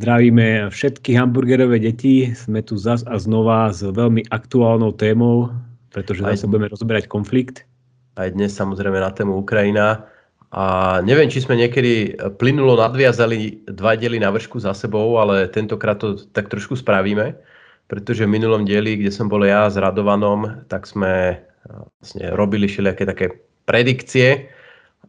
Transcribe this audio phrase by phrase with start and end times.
[0.00, 2.32] Zdravíme všetky hamburgerové deti.
[2.32, 5.52] Sme tu zas a znova s veľmi aktuálnou témou,
[5.92, 7.68] pretože zase budeme rozberať konflikt.
[8.16, 10.08] Aj dnes samozrejme na tému Ukrajina.
[10.56, 16.00] A neviem, či sme niekedy plynulo nadviazali dva diely na vršku za sebou, ale tentokrát
[16.00, 17.36] to tak trošku spravíme,
[17.90, 23.02] pretože v minulom dieli, kde som bol ja s Radovanom, tak sme vlastne robili všelijaké
[23.02, 23.26] také
[23.66, 24.46] predikcie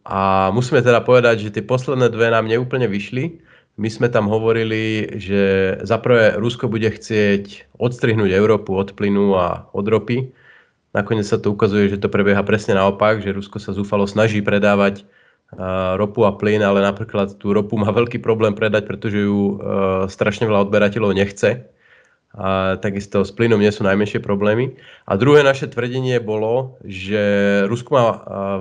[0.03, 3.39] a musíme teda povedať, že tie posledné dve nám neúplne vyšli
[3.79, 9.85] my sme tam hovorili, že zaprvé Rusko bude chcieť odstrihnúť Európu od plynu a od
[9.87, 10.29] ropy.
[10.91, 15.07] Nakoniec sa to ukazuje, že to prebieha presne naopak, že Rusko sa zúfalo snaží predávať
[15.99, 19.59] ropu a plyn, ale napríklad tú ropu má veľký problém predať, pretože ju
[20.07, 21.63] strašne veľa odberateľov nechce.
[22.31, 24.71] A takisto s plynom nie sú najmenšie problémy.
[25.03, 27.19] A druhé naše tvrdenie bolo, že
[27.67, 28.03] Rusko má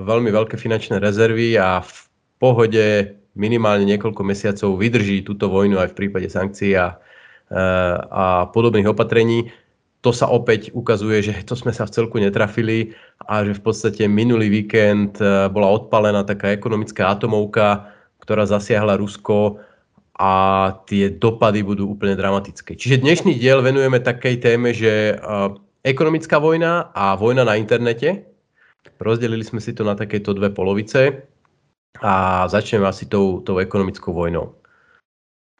[0.03, 1.95] veľmi veľké finančné rezervy a v
[2.43, 6.99] pohode minimálne niekoľko mesiacov vydrží túto vojnu aj v prípade sankcií a,
[7.47, 7.63] e,
[8.11, 9.55] a podobných opatrení.
[10.01, 14.11] To sa opäť ukazuje, že to sme sa v celku netrafili a že v podstate
[14.11, 17.87] minulý víkend e, bola odpalená taká ekonomická atomovka,
[18.19, 19.63] ktorá zasiahla Rusko
[20.21, 20.31] a
[20.85, 22.77] tie dopady budú úplne dramatické.
[22.77, 25.25] Čiže dnešný diel venujeme takej téme, že e,
[25.81, 28.29] ekonomická vojna a vojna na internete.
[29.01, 31.25] Rozdelili sme si to na takéto dve polovice
[32.05, 34.61] a začneme asi tou, tou ekonomickou vojnou.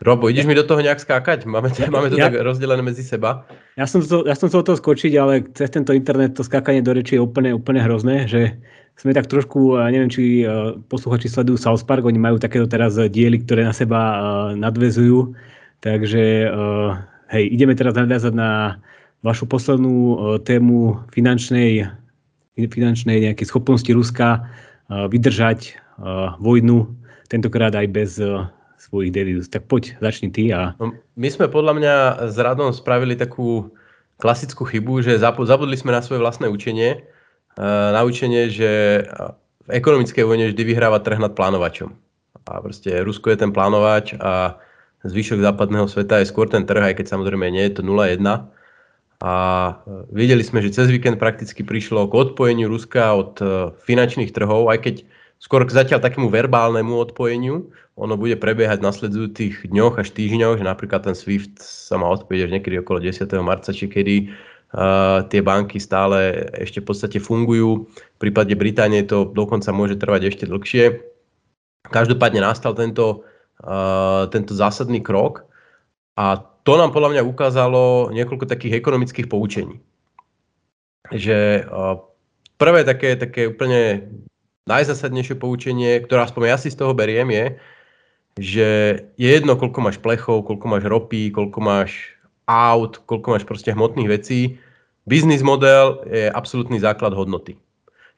[0.01, 1.45] Robo, ideš mi do toho nejak skákať?
[1.45, 3.45] Máme to, máme to ja, tak rozdelené medzi seba.
[3.77, 6.97] Ja som, to, ja som chcel toho skočiť, ale cez tento internet to skákanie do
[6.97, 8.61] reči je úplne, úplne hrozné, že
[9.01, 10.45] sme tak trošku, neviem, či
[10.93, 14.01] posluchači sledujú South Park, oni majú takéto teraz diely, ktoré na seba
[14.53, 15.33] nadvezujú,
[15.81, 16.53] takže
[17.33, 18.77] hej, ideme teraz nadviazať na
[19.25, 21.89] vašu poslednú tému finančnej,
[22.61, 24.45] finančnej nejakej schopnosti Ruska
[24.93, 25.81] vydržať
[26.37, 26.85] vojnu,
[27.33, 28.21] tentokrát aj bez
[28.81, 29.49] svojich devíz.
[29.49, 30.53] Tak poď, začni ty.
[30.53, 30.77] A...
[30.77, 31.95] No, my sme podľa mňa
[32.33, 33.73] s Radom spravili takú
[34.21, 37.01] klasickú chybu, že zabudli sme na svoje vlastné učenie.
[37.61, 39.05] Na učenie, že
[39.69, 41.93] v ekonomickej vojne vždy vyhráva trh nad plánovačom.
[42.49, 44.57] A proste Rusko je ten plánovač a
[45.05, 48.25] zvyšok západného sveta je skôr ten trh, aj keď samozrejme nie je to 0-1.
[49.21, 49.35] A
[50.09, 53.37] videli sme, že cez víkend prakticky prišlo k odpojeniu Ruska od
[53.85, 54.95] finančných trhov, aj keď
[55.37, 57.69] skôr k zatiaľ takému verbálnemu odpojeniu.
[58.01, 62.41] Ono bude prebiehať v nasledujúcich dňoch až týždňoch, že napríklad ten SWIFT sa má odpojiť
[62.49, 63.29] až niekedy okolo 10.
[63.45, 64.33] marca, či kedy
[65.27, 67.91] tie banky stále ešte v podstate fungujú.
[67.91, 71.03] V prípade Británie to dokonca môže trvať ešte dlhšie.
[71.91, 73.27] Každopádne nastal tento,
[74.31, 75.43] tento zásadný krok
[76.15, 79.83] a to nám podľa mňa ukázalo niekoľko takých ekonomických poučení.
[81.11, 81.67] Že
[82.61, 84.13] prvé také, také úplne
[84.71, 87.47] najzásadnejšie poučenie, ktoré aspoň ja si z toho beriem, je,
[88.39, 88.69] že
[89.19, 92.15] je jedno, koľko máš plechov, koľko máš ropy, koľko máš
[92.51, 94.59] aut, koľko máš proste hmotných vecí.
[95.07, 97.55] Biznis model je absolútny základ hodnoty.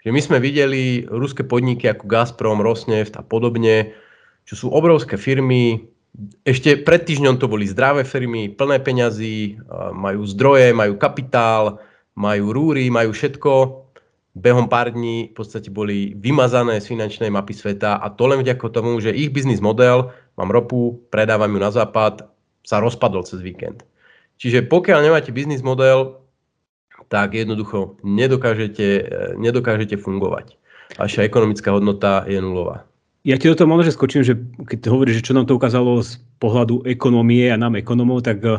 [0.03, 3.93] Že my sme videli ruské podniky ako Gazprom, Rosneft a podobne,
[4.49, 5.85] čo sú obrovské firmy,
[6.45, 9.57] ešte pred týždňom to boli zdravé firmy, plné peňazí,
[9.97, 11.81] majú zdroje, majú kapitál,
[12.13, 13.83] majú rúry, majú všetko
[14.33, 18.65] behom pár dní v podstate boli vymazané z finančnej mapy sveta a to len vďaka
[18.73, 20.09] tomu, že ich biznis model,
[20.41, 22.25] mám ropu, predávam ju na západ,
[22.65, 23.85] sa rozpadol cez víkend.
[24.43, 26.19] Čiže pokiaľ nemáte biznis model,
[27.07, 29.07] tak jednoducho nedokážete,
[29.39, 30.59] nedokážete fungovať.
[30.99, 32.83] Vaša ekonomická hodnota je nulová.
[33.23, 34.35] Ja ti do toho možno, skočím, že
[34.67, 38.59] keď hovoríš, že čo nám to ukázalo z pohľadu ekonomie a nám ekonomov, tak eh,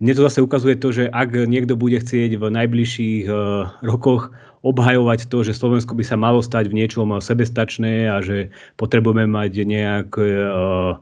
[0.00, 3.34] mne to zase ukazuje to, že ak niekto bude chcieť v najbližších eh,
[3.84, 4.32] rokoch
[4.64, 9.52] obhajovať to, že Slovensko by sa malo stať v niečom sebestačné a že potrebujeme mať
[9.62, 10.98] nejaké uh,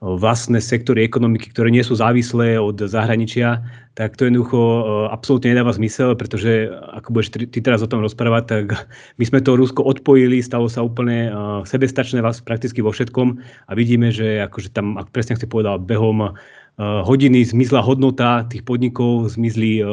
[0.00, 3.60] vlastné sektory ekonomiky, ktoré nie sú závislé od zahraničia,
[3.92, 4.82] tak to jednoducho uh,
[5.12, 8.64] absolútne nedáva zmysel, pretože ako budeš ty teraz o tom rozprávať, tak
[9.20, 13.72] my sme to Rusko odpojili, stalo sa úplne uh, sebestačné vás prakticky vo všetkom a
[13.76, 16.32] vidíme, že akože tam, ak presne ste povedal, behom
[16.80, 19.84] hodiny zmizla hodnota tých podnikov, zmizli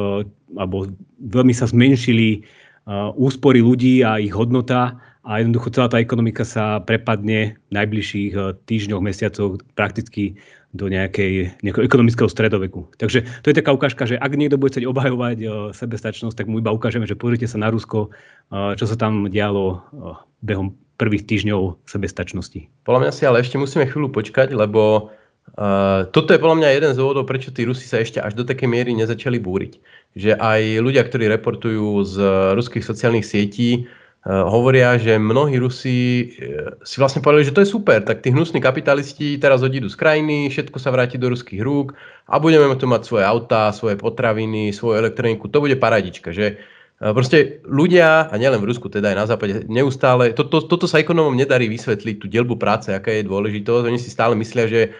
[0.55, 0.87] alebo
[1.19, 2.47] veľmi sa zmenšili
[3.19, 4.95] úspory ľudí a ich hodnota
[5.27, 10.39] a jednoducho celá tá ekonomika sa prepadne v najbližších e, týždňoch, mesiacoch prakticky
[10.71, 12.87] do nejakej, nejakého ekonomického stredoveku.
[12.95, 16.59] Takže to je taká ukážka, že ak niekto bude chcieť obhajovať uh, sebestačnosť, tak mu
[16.59, 19.79] iba ukážeme, že pozrite sa na Rusko, uh, čo sa tam dialo
[20.43, 22.67] behom prvých týždňov sebestačnosti.
[22.83, 25.11] Podľa mňa si ale ešte musíme chvíľu počkať, lebo
[25.55, 28.43] Uh, toto je podľa mňa jeden z dôvodov, prečo tí Rusi sa ešte až do
[28.43, 29.79] takej miery nezačali búriť.
[30.19, 32.15] Že aj ľudia, ktorí reportujú z
[32.53, 33.87] ruských sociálnych sietí,
[34.27, 38.59] hovoria, že mnohí Rusi uh, si vlastne povedali, že to je super, tak tí hnusní
[38.59, 41.95] kapitalisti teraz odídu z krajiny, všetko sa vráti do ruských rúk
[42.27, 46.59] a budeme tu mať svoje autá, svoje potraviny, svoju elektroniku, to bude paradička, že
[46.97, 50.97] Proste ľudia, a nielen v Rusku, teda aj na západe, neustále, to, to, toto sa
[50.97, 53.85] ekonomom nedarí vysvetliť, tú delbu práce, aká je dôležitosť.
[53.85, 54.97] Oni si stále myslia, že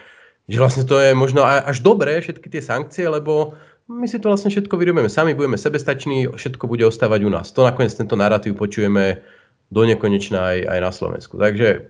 [0.48, 4.52] že vlastne to je možno až dobré, všetky tie sankcie, lebo my si to vlastne
[4.52, 7.56] všetko vyrobíme sami, budeme sebestační, všetko bude ostávať u nás.
[7.56, 9.24] To nakoniec tento narratív počujeme
[9.72, 11.40] do nekonečna aj, aj na Slovensku.
[11.40, 11.88] Takže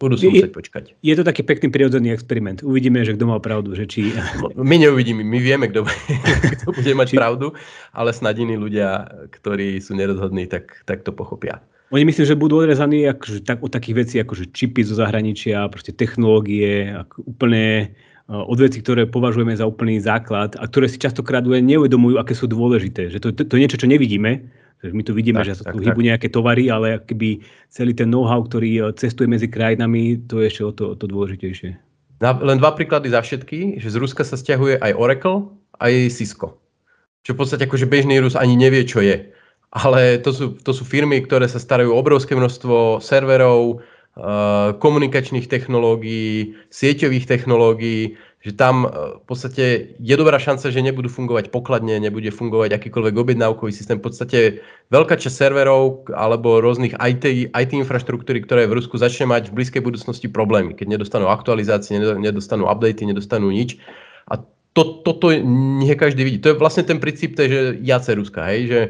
[0.00, 0.84] budú si musieť počkať.
[1.04, 2.64] Je to taký pekný prirodzený experiment.
[2.64, 3.76] Uvidíme, že kto mal pravdu.
[3.76, 4.00] Že či...
[4.56, 5.84] My neuvidíme, my vieme, kto,
[6.60, 7.16] kto bude mať či...
[7.16, 7.52] pravdu,
[7.92, 11.60] ale snad iní ľudia, ktorí sú nerozhodní, tak, tak to pochopia.
[11.92, 15.68] Oni myslím, že budú odrezaní akože, tak, od takých vecí, ako že čipy zo zahraničia,
[15.70, 17.94] proste technológie, ako úplne
[18.28, 22.48] uh, od vecí, ktoré považujeme za úplný základ a ktoré si častokrát neuvedomujú, aké sú
[22.50, 23.12] dôležité.
[23.12, 24.44] Že to, to, to je niečo, čo nevidíme,
[24.84, 27.40] my tu vidíme, tak, že sa tu hýbu nejaké tovary, ale keby
[27.72, 31.08] celý ten know-how, ktorý uh, cestuje medzi krajinami, to je ešte o to, o to
[31.08, 31.72] dôležitejšie.
[32.20, 35.48] Len dva príklady za všetky, že z Ruska sa stiahuje aj Oracle,
[35.80, 36.56] aj Cisco.
[37.24, 39.34] Čo v podstate akože bežný Rus ani nevie, čo je
[39.74, 43.93] ale to sú, to sú firmy, ktoré sa starajú o obrovské množstvo serverov, eh,
[44.78, 48.14] komunikačných technológií, sieťových technológií,
[48.44, 49.64] že tam eh, v podstate
[49.96, 53.96] je dobrá šanca, že nebudú fungovať pokladne, nebude fungovať akýkoľvek objednávkový systém.
[53.98, 54.38] V podstate
[54.92, 59.82] veľká časť serverov alebo rôznych IT, IT infraštruktúry, ktoré v Rusku začne mať v blízkej
[59.82, 63.80] budúcnosti problémy, keď nedostanú aktualizácie, nedostanú updaty, nedostanú nič.
[64.74, 66.38] To, toto nie každý vidí.
[66.42, 68.80] To je vlastne ten princíp tej, že jace Ruska, hej, že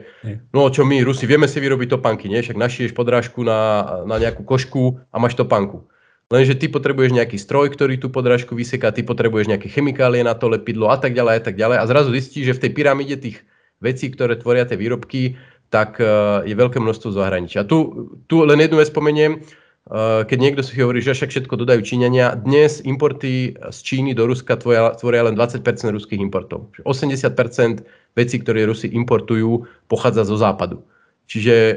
[0.48, 2.40] no čo my Rusi, vieme si vyrobiť topánky, nie?
[2.40, 5.84] Však našieš podrážku na, na nejakú košku a máš topánku.
[6.32, 10.48] Lenže ty potrebuješ nejaký stroj, ktorý tú podrážku vyseká, ty potrebuješ nejaké chemikálie na to
[10.48, 11.76] lepidlo a tak ďalej a tak ďalej.
[11.76, 13.44] A zrazu zistíš, že v tej pyramíde tých
[13.84, 15.36] vecí, ktoré tvoria tie výrobky,
[15.68, 17.68] tak uh, je veľké množstvo zahraničia.
[17.68, 19.44] Tu, tu len jednu vec spomeniem.
[19.84, 24.24] Eh, keď niekto si hovorí, že však všetko dodajú Číňania, dnes importy z Číny do
[24.24, 25.60] Ruska tvoria, tvoria len 20%
[25.92, 26.72] ruských importov.
[26.88, 27.84] 80%
[28.16, 30.80] vecí, ktoré Rusi importujú, pochádza zo západu.
[31.28, 31.56] Čiže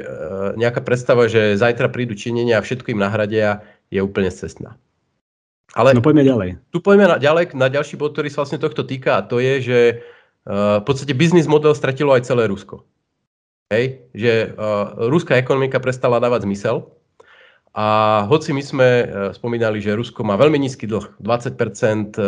[0.56, 3.60] nejaká predstava, že zajtra prídu Číňania a všetko im nahradia,
[3.92, 4.80] je úplne cestná.
[5.76, 6.50] Ale no poďme ďalej.
[6.72, 9.54] Tu poďme na, ďalej na ďalší bod, ktorý sa vlastne tohto týka a to je,
[9.60, 9.78] že
[10.48, 12.88] uh, v podstate biznis model stratilo aj celé Rusko.
[13.68, 14.00] Hej?
[14.16, 16.88] Že uh, ruská ekonomika prestala dávať zmysel,
[17.76, 17.86] a
[18.24, 19.06] hoci my sme e,
[19.36, 22.22] spomínali, že Rusko má veľmi nízky dlh, 20% e,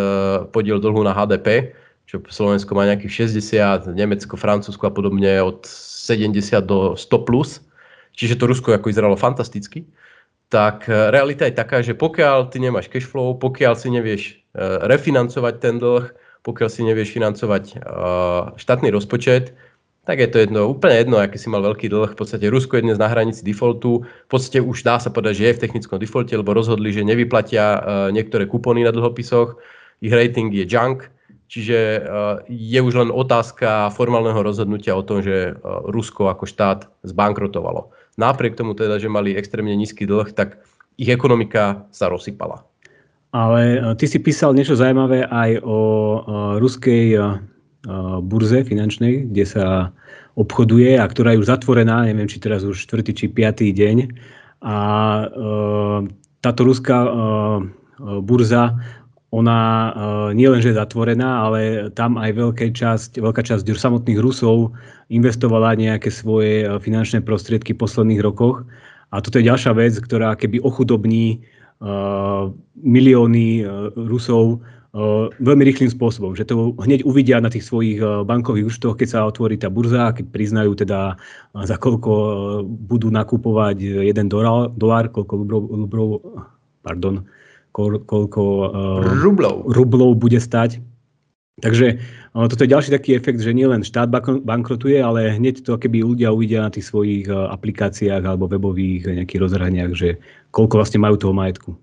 [0.53, 1.73] podiel dlhu na HDP,
[2.05, 7.65] čo Slovensko má nejakých 60, Nemecko, Francúzsko a podobne od 70 do 100 plus,
[8.13, 9.89] čiže to Rusko ako vyzeralo fantasticky,
[10.53, 14.23] tak e, realita je taká, že pokiaľ ty nemáš cash flow, pokiaľ si nevieš
[14.61, 16.11] refinancovať ten dlh,
[16.43, 17.87] pokiaľ si nevieš financovať
[18.59, 19.55] štátny rozpočet,
[20.09, 22.17] tak je to jedno, úplne jedno, aký si mal veľký dlh.
[22.17, 24.03] V podstate Rusko je dnes na hranici defaultu.
[24.03, 27.65] V podstate už dá sa povedať, že je v technickom defalte, lebo rozhodli, že nevyplatia
[27.77, 29.61] uh, niektoré kupóny na dlhopisoch.
[30.01, 31.05] Ich rating je junk,
[31.53, 36.89] čiže uh, je už len otázka formálneho rozhodnutia o tom, že uh, Rusko ako štát
[37.05, 37.93] zbankrotovalo.
[38.17, 40.65] Napriek tomu teda, že mali extrémne nízky dlh, tak
[40.97, 42.65] ich ekonomika sa rozsypala.
[43.31, 45.79] Ale ty si písal niečo zaujímavé aj o
[46.59, 47.15] ruskej
[48.25, 49.67] burze finančnej, kde sa
[50.37, 53.13] obchoduje a ktorá je už zatvorená, neviem, či teraz už 4.
[53.13, 53.67] či 5.
[53.73, 53.97] deň.
[54.61, 54.77] A
[56.41, 57.09] táto ruská
[58.25, 58.77] burza,
[59.31, 59.61] ona
[60.35, 64.75] nie len, že je zatvorená, ale tam aj veľká časť, veľká časť samotných Rusov
[65.07, 68.67] investovala nejaké svoje finančné prostriedky v posledných rokoch.
[69.15, 71.43] A toto je ďalšia vec, ktorá keby ochudobní
[72.77, 73.65] milióny
[73.97, 74.61] Rusov
[75.39, 79.55] veľmi rýchlým spôsobom, že to hneď uvidia na tých svojich bankových účtoch, keď sa otvorí
[79.55, 81.15] tá burza, keď priznajú teda
[81.55, 82.13] za koľko
[82.67, 86.09] budú nakupovať jeden dolár, koľko rublov, rublov
[86.83, 87.23] pardon,
[87.71, 88.43] koľko
[89.23, 89.71] rublov.
[89.71, 90.83] rublov bude stať.
[91.61, 92.01] Takže
[92.33, 94.09] toto je ďalší taký efekt, že nielen štát
[94.43, 99.93] bankrotuje, ale hneď to keby ľudia uvidia na tých svojich aplikáciách alebo webových nejakých rozhraniach,
[99.95, 100.19] že
[100.51, 101.77] koľko vlastne majú toho majetku.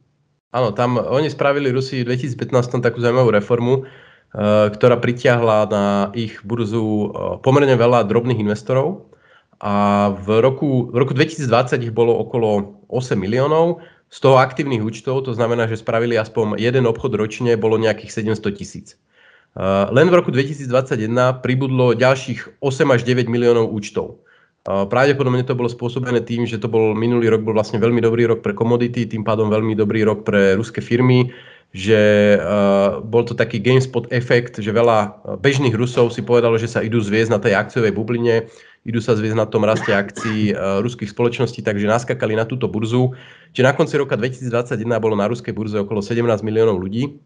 [0.57, 5.85] Áno, tam oni spravili Rusi v 2015 takú zaujímavú reformu, uh, ktorá pritiahla na
[6.17, 9.05] ich burzu uh, pomerne veľa drobných investorov
[9.61, 15.27] a v roku, v roku 2020 ich bolo okolo 8 miliónov, z toho aktívnych účtov,
[15.27, 18.97] to znamená, že spravili aspoň jeden obchod ročne, bolo nejakých 700 tisíc.
[19.53, 21.05] Uh, len v roku 2021
[21.45, 24.25] pribudlo ďalších 8 až 9 miliónov účtov.
[24.67, 28.43] Pravdepodobne to bolo spôsobené tým, že to bol minulý rok bol vlastne veľmi dobrý rok
[28.43, 31.31] pre komodity, tým pádom veľmi dobrý rok pre ruské firmy.
[31.75, 31.99] že
[32.39, 37.03] uh, bol to taký GameSpot efekt, že veľa bežných Rusov si povedalo, že sa idú
[37.03, 38.47] zviezť na tej akciovej bubline,
[38.87, 43.11] idú sa zviezť na tom raste akcií uh, ruských spoločností, takže naskakali na túto burzu.
[43.51, 47.19] Čiže na konci roka 2021 bolo na ruskej burze okolo 17 miliónov ľudí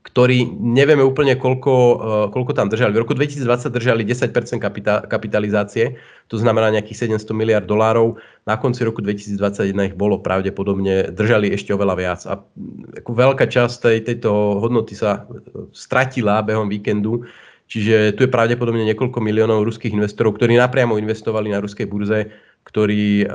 [0.00, 2.96] ktorí nevieme úplne, koľko, uh, koľko tam držali.
[2.96, 6.00] V roku 2020 držali 10% kapita- kapitalizácie,
[6.32, 8.16] to znamená nejakých 700 miliard dolárov.
[8.48, 12.20] Na konci roku 2021 ich bolo pravdepodobne, držali ešte oveľa viac.
[12.24, 12.40] A
[13.04, 14.32] ako veľká časť tej, tejto
[14.64, 15.28] hodnoty sa
[15.76, 17.28] stratila behom víkendu,
[17.68, 22.32] čiže tu je pravdepodobne niekoľko miliónov ruských investorov, ktorí napriamo investovali na ruskej burze
[22.64, 23.28] ktorí eh,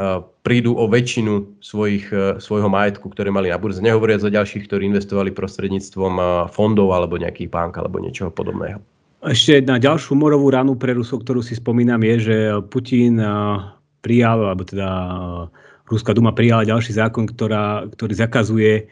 [0.46, 3.82] prídu o väčšinu svojich, eh, svojho majetku, ktoré mali na burze.
[3.82, 8.80] Nehovoriac o ďalších, ktorí investovali prostredníctvom eh, fondov alebo nejakých bank alebo niečoho podobného.
[9.26, 12.38] Ešte na ďalšiu morovú ranu pre Rusov, ktorú si spomínam, je, že
[12.70, 13.18] Putin
[14.06, 14.90] prijal, alebo teda
[15.90, 18.86] Ruská duma prijala ďalší zákon, ktorá, ktorý zakazuje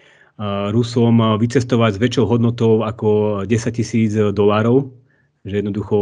[0.74, 3.10] Rusom vycestovať s väčšou hodnotou ako
[3.46, 4.90] 10 tisíc dolárov.
[5.46, 5.98] Že jednoducho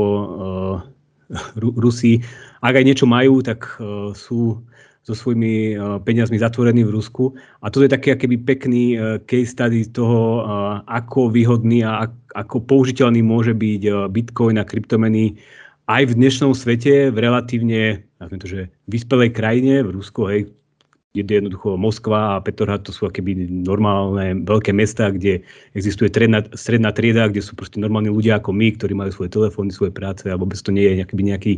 [1.59, 2.23] Rusi
[2.61, 4.61] ak aj niečo majú, tak uh, sú
[5.01, 7.33] so svojimi uh, peniazmi zatvorení v Rusku.
[7.65, 12.13] A toto je taký akýby pekný uh, case study toho, uh, ako výhodný a ak,
[12.37, 15.41] ako použiteľný môže byť uh, Bitcoin a kryptomeny
[15.89, 20.47] aj v dnešnom svete v relatívne, to, že vyspelej krajine, v Rusku, hej,
[21.11, 25.43] je jednoducho Moskva a Petrohrad to sú akéby normálne veľké mesta, kde
[25.75, 29.75] existuje stredná, stredná trieda, kde sú proste normálni ľudia ako my, ktorí majú svoje telefóny,
[29.75, 31.53] svoje práce a vôbec to nie je nejaký, nejaký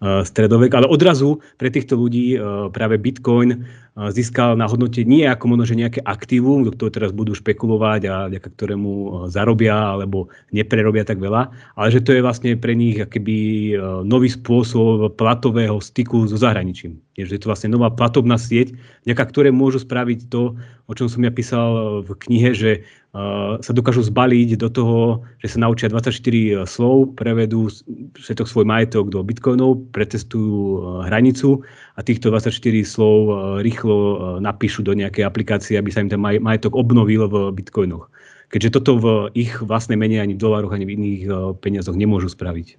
[0.00, 0.72] stredovek.
[0.72, 5.64] Ale odrazu pre týchto ľudí uh, práve Bitcoin uh, získal na hodnote nie ako možno,
[5.68, 8.92] že nejaké aktívum, do ktorého teraz budú špekulovať a vďaka ktorému
[9.28, 13.76] zarobia alebo neprerobia tak veľa, ale že to je vlastne pre nich akéby
[14.08, 16.96] nový spôsob platového styku so zahraničím.
[17.20, 18.72] Je, že je to vlastne nová platobná sieť,
[19.04, 20.56] vďaka ktoré môžu spraviť to,
[20.90, 22.70] o čom som ja písal v knihe, že
[23.14, 24.98] uh, sa dokážu zbaliť do toho,
[25.40, 27.70] že sa naučia 24 slov, prevedú
[28.18, 31.64] všetok svoj majetok do bitcoinov, pretestujú hranicu
[31.96, 32.52] a týchto 24
[32.84, 33.16] slov
[33.64, 33.96] rýchlo
[34.42, 38.10] napíšu do nejakej aplikácie, aby sa im ten maj, majetok obnovil v bitcoinoch.
[38.50, 39.06] Keďže toto v
[39.38, 41.22] ich vlastnej mene ani v dolároch, ani v iných
[41.62, 42.74] peniazoch nemôžu spraviť.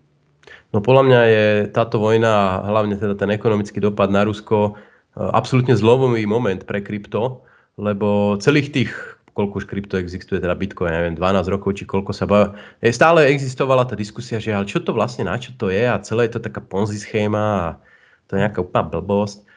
[0.71, 4.75] No podľa mňa je táto vojna, hlavne teda ten ekonomický dopad na Rusko,
[5.15, 7.43] absolútne zlomový moment pre krypto,
[7.75, 8.91] lebo celých tých
[9.31, 12.51] koľko už krypto existuje, teda Bitcoin, neviem, 12 rokov, či koľko sa baví.
[12.91, 16.27] Stále existovala tá diskusia, že ale čo to vlastne, na čo to je a celé
[16.27, 17.67] je to taká ponzi schéma a
[18.27, 19.47] to je nejaká úplná blbosť.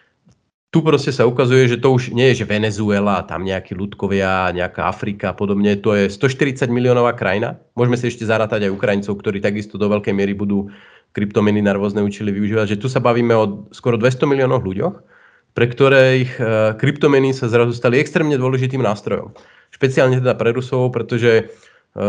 [0.71, 4.91] Tu proste sa ukazuje, že to už nie je, že Venezuela, tam nejakí ľudkovia, nejaká
[4.91, 5.75] Afrika a podobne.
[5.83, 7.59] To je 140 miliónová krajina.
[7.79, 10.71] Môžeme si ešte zarátať aj Ukrajincov, ktorí takisto do veľkej miery budú
[11.15, 12.75] kryptomeny na rôzne účely využívať.
[12.75, 15.14] Že tu sa bavíme o skoro 200 miliónoch ľuďoch
[15.55, 19.31] pre ktoré ich e, kryptomeny sa zrazu stali extrémne dôležitým nástrojom.
[19.71, 21.45] Špeciálne teda pre Rusov, pretože e,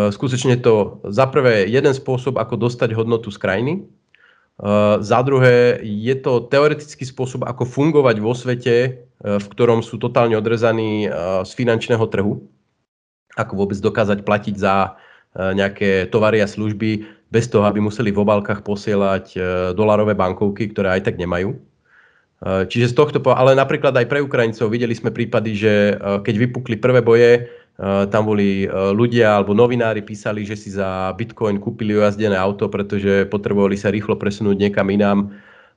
[0.09, 3.81] skutočne to za prvé jeden spôsob, ako dostať hodnotu z krajiny, e,
[4.97, 11.07] za druhé je to teoretický spôsob, ako fungovať vo svete, v ktorom sú totálne odrezaní
[11.47, 12.45] z finančného trhu,
[13.39, 14.99] ako vôbec dokázať platiť za
[15.33, 19.39] nejaké tovary a služby bez toho, aby museli v obálkach posielať
[19.73, 21.55] dolarové bankovky, ktoré aj tak nemajú.
[22.43, 26.35] Eh, čiže z tohto, ale napríklad aj pre Ukrajincov videli sme prípady, že eh, keď
[26.35, 31.95] vypukli prvé boje, eh, tam boli ľudia alebo novinári písali, že si za Bitcoin kúpili
[31.95, 35.31] ojazdené auto, pretože potrebovali sa rýchlo presunúť niekam inám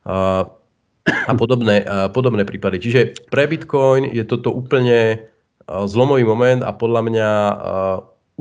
[0.09, 1.85] a podobné,
[2.17, 2.81] podobné prípady.
[2.81, 5.21] Čiže pre Bitcoin je toto úplne
[5.69, 7.29] zlomový moment a podľa mňa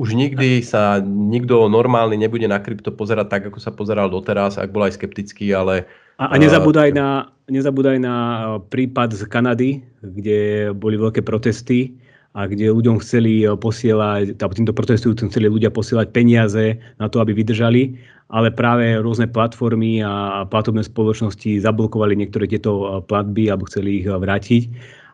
[0.00, 4.72] už nikdy sa nikto normálny nebude na krypto pozerať tak, ako sa pozeral doteraz, ak
[4.72, 5.84] bol aj skeptický, ale
[6.18, 9.70] a, a nezabúdaj, na, nezabúdaj na e, prípad z Kanady,
[10.02, 11.94] kde boli veľké protesty
[12.34, 17.38] a kde ľuďom chceli e, posielať, týmto protestujúcim chceli ľudia posielať peniaze na to, aby
[17.38, 17.94] vydržali,
[18.34, 24.62] ale práve rôzne platformy a platobné spoločnosti zablokovali niektoré tieto platby alebo chceli ich vrátiť.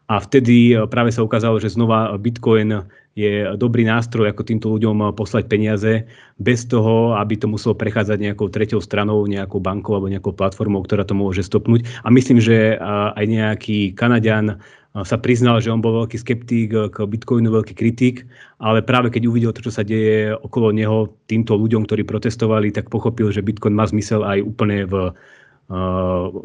[0.04, 2.84] A vtedy práve sa ukázalo, že znova Bitcoin
[3.14, 6.04] je dobrý nástroj, ako týmto ľuďom poslať peniaze
[6.36, 11.06] bez toho, aby to muselo prechádzať nejakou treťou stranou, nejakou bankou alebo nejakou platformou, ktorá
[11.06, 11.86] to môže stopnúť.
[12.02, 12.76] A myslím, že
[13.16, 14.58] aj nejaký Kanadian
[14.94, 18.26] sa priznal, že on bol veľký skeptík k Bitcoinu, veľký kritik,
[18.62, 22.90] ale práve keď uvidel to, čo sa deje okolo neho týmto ľuďom, ktorí protestovali, tak
[22.90, 25.10] pochopil, že Bitcoin má zmysel aj úplne v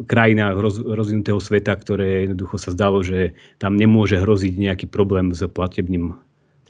[0.07, 5.43] krajinách roz, rozvinutého sveta, ktoré jednoducho sa zdalo, že tam nemôže hroziť nejaký problém s
[5.43, 6.15] platebným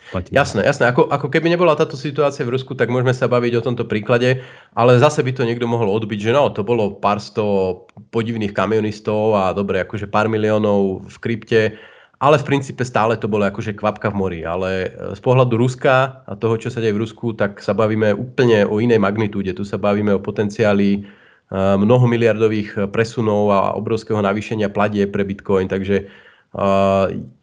[0.10, 0.34] platí.
[0.34, 0.90] Jasné, jasné.
[0.90, 4.42] Ako, ako keby nebola táto situácia v Rusku, tak môžeme sa baviť o tomto príklade,
[4.74, 9.38] ale zase by to niekto mohol odbiť, že no, to bolo pár sto podivných kamionistov
[9.38, 11.62] a dobre, akože pár miliónov v krypte,
[12.20, 14.42] ale v princípe stále to bolo akože kvapka v mori.
[14.44, 18.68] Ale z pohľadu Ruska a toho, čo sa deje v Rusku, tak sa bavíme úplne
[18.68, 19.56] o inej magnitúde.
[19.56, 21.19] Tu sa bavíme o potenciáli
[21.54, 26.06] mnohomiliardových presunov a obrovského navýšenia pladie pre Bitcoin, takže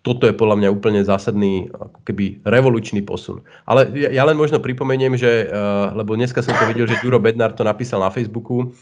[0.02, 3.42] toto je podľa mňa úplne zásadný ako keby revolučný posun.
[3.62, 5.46] Ale ja len možno pripomeniem, že,
[5.94, 8.74] lebo dneska som to videl, že Duro Bednar to napísal na Facebooku,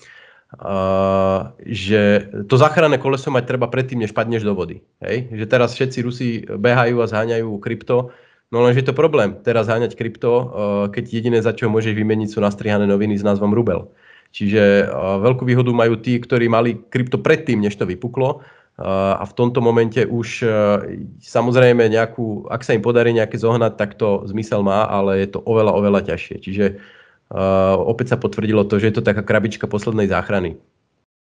[1.68, 4.80] že to záchranné koleso mať treba predtým, než padneš do vody.
[5.04, 5.28] Hej?
[5.28, 8.12] Že teraz všetci Rusi behajú a zháňajú krypto,
[8.48, 9.36] no lenže je to problém.
[9.44, 10.32] Teraz zháňať krypto,
[10.88, 13.92] keď jediné, za čo môžeš vymeniť, sú nastrihané noviny s názvom Rubel.
[14.34, 14.90] Čiže
[15.22, 18.42] veľkú výhodu majú tí, ktorí mali krypto predtým, než to vypuklo
[18.82, 20.46] a v tomto momente už e,
[21.22, 25.38] samozrejme nejakú, ak sa im podarí nejaké zohnať, tak to zmysel má, ale je to
[25.46, 26.36] oveľa, oveľa ťažšie.
[26.42, 30.58] Čiže uh, opäť sa potvrdilo to, že je to taká krabička poslednej záchrany.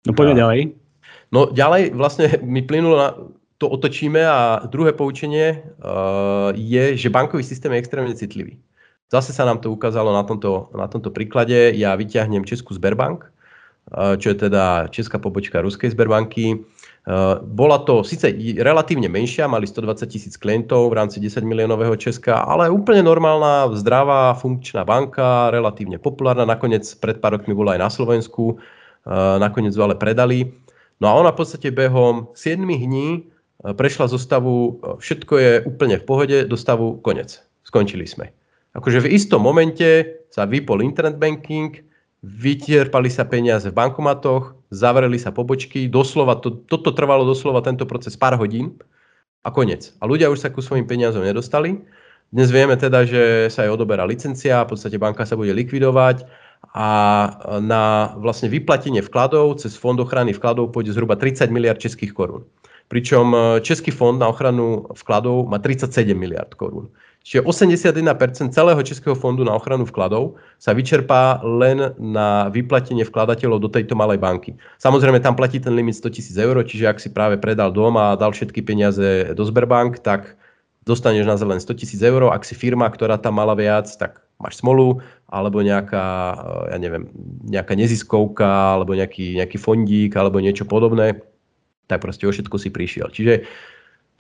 [0.08, 0.60] No poďme ďalej.
[1.36, 3.20] No ďalej vlastne mi plynulo na,
[3.60, 8.64] to otočíme a druhé poučenie uh, je, že bankový systém je extrémne citlivý.
[9.12, 11.76] Zase sa nám to ukázalo na tomto, na tomto príklade.
[11.76, 13.28] Ja vyťahnem Českú Sberbank,
[13.92, 16.64] uh, čo je teda česká pobočka Ruskej Sberbanky.
[17.02, 18.30] Eh, bola to síce
[18.62, 24.38] relatívne menšia, mali 120 tisíc klientov v rámci 10 miliónového Česka, ale úplne normálna, zdravá,
[24.38, 26.46] funkčná banka, relatívne populárna.
[26.46, 28.62] Nakoniec pred pár rokmi bola aj na Slovensku,
[29.10, 30.54] eh, nakoniec ju ale predali.
[31.02, 33.26] No a ona v podstate behom 7 dní
[33.66, 37.42] eh, prešla zo stavu všetko je úplne v pohode do stavu konec.
[37.66, 38.30] Skončili sme.
[38.72, 41.84] Akože v istom momente sa vypol internet banking,
[42.24, 48.16] vyčerpali sa peniaze v bankomatoch, zavreli sa pobočky, doslova, to, toto trvalo doslova tento proces
[48.16, 48.80] pár hodín
[49.44, 49.92] a koniec.
[50.00, 51.82] A ľudia už sa ku svojim peniazom nedostali.
[52.32, 56.24] Dnes vieme teda, že sa jej odoberá licencia, v podstate banka sa bude likvidovať
[56.72, 56.88] a
[57.60, 62.48] na vlastne vyplatenie vkladov cez fond ochrany vkladov pôjde zhruba 30 miliard českých korún.
[62.88, 66.92] Pričom Český fond na ochranu vkladov má 37 miliard korún.
[67.22, 73.70] Čiže 81% celého Českého fondu na ochranu vkladov sa vyčerpá len na vyplatenie vkladateľov do
[73.70, 74.58] tejto malej banky.
[74.82, 78.18] Samozrejme, tam platí ten limit 100 tisíc eur, čiže ak si práve predal dom a
[78.18, 80.34] dal všetky peniaze do Sberbank, tak
[80.90, 82.34] dostaneš na len 100 tisíc eur.
[82.34, 86.34] Ak si firma, ktorá tam mala viac, tak máš smolu, alebo nejaká,
[86.74, 87.06] ja neviem,
[87.46, 91.22] nejaká neziskovka, alebo nejaký, nejaký fondík, alebo niečo podobné,
[91.86, 93.14] tak proste o všetko si prišiel.
[93.14, 93.46] Čiže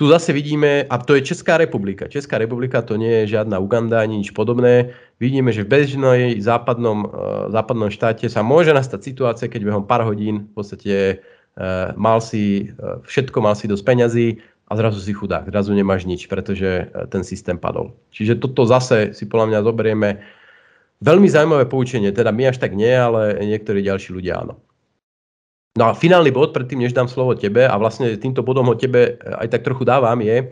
[0.01, 2.09] tu zase vidíme, a to je Česká republika.
[2.09, 4.97] Česká republika to nie je žiadna Uganda ani nič podobné.
[5.21, 10.01] Vidíme, že v bežnej západnom, uh, západnom štáte sa môže nastať situácia, keď behom pár
[10.09, 15.13] hodín v podstate uh, mal si uh, všetko, mal si dosť peňazí a zrazu si
[15.13, 17.93] chudák, zrazu nemáš nič, pretože ten systém padol.
[18.09, 20.09] Čiže toto zase si podľa mňa zoberieme
[21.05, 24.57] veľmi zaujímavé poučenie, teda my až tak nie, ale niektorí ďalší ľudia áno.
[25.79, 29.15] No a finálny bod, predtým než dám slovo tebe, a vlastne týmto bodom ho tebe
[29.23, 30.51] aj tak trochu dávam, je,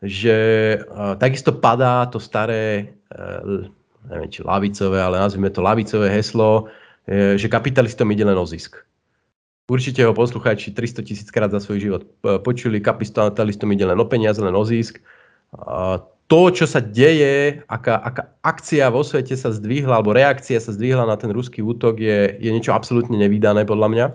[0.00, 0.36] že
[0.80, 3.68] uh, takisto padá to staré, uh,
[4.08, 6.72] neviem či lavicové, ale nazvime to lavicové heslo,
[7.06, 8.82] že kapitalistom ide len o zisk.
[9.70, 12.02] Určite ho poslucháči 300 tisíc krát za svoj život
[12.42, 14.98] počuli, kapitalistom ide len o peniaze, len o zisk.
[16.26, 21.06] To, čo sa deje, aká, aká akcia vo svete sa zdvihla, alebo reakcia sa zdvihla
[21.06, 24.06] na ten ruský útok, je, je niečo absolútne nevydané podľa mňa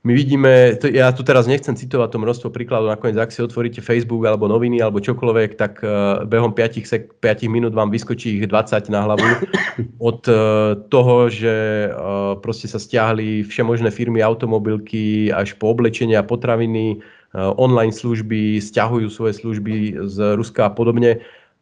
[0.00, 3.84] my vidíme, to, ja tu teraz nechcem citovať to množstvo príkladov, nakoniec ak si otvoríte
[3.84, 8.48] Facebook alebo noviny alebo čokoľvek, tak uh, behom 5, sek- 5 minút vám vyskočí ich
[8.48, 9.28] 20 na hlavu
[10.08, 17.04] od uh, toho, že uh, proste sa stiahli všemožné firmy, automobilky až po oblečenia, potraviny,
[17.36, 21.20] uh, online služby, stiahujú svoje služby z Ruska a podobne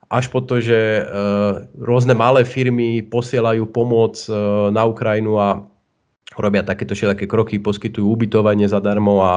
[0.08, 5.60] až po to, že uh, rôzne malé firmy posielajú pomoc uh, na Ukrajinu a
[6.40, 9.34] robia takéto všetké kroky, poskytujú ubytovanie zadarmo a,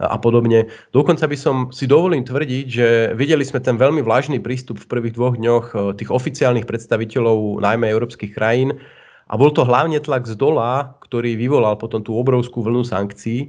[0.00, 0.72] a podobne.
[0.96, 5.14] Dokonca by som si dovolím tvrdiť, že videli sme ten veľmi vlažný prístup v prvých
[5.14, 8.80] dvoch dňoch e, tých oficiálnych predstaviteľov najmä európskych krajín
[9.28, 13.48] a bol to hlavne tlak z dola, ktorý vyvolal potom tú obrovskú vlnu sankcií e,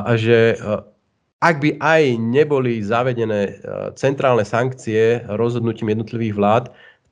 [0.00, 0.56] a že e,
[1.36, 3.60] ak by aj neboli zavedené
[3.92, 6.64] centrálne sankcie rozhodnutím jednotlivých vlád,